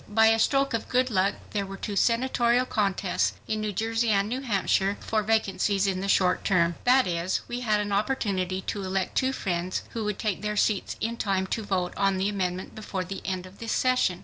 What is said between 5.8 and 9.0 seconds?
in the short term. That is, we had an opportunity to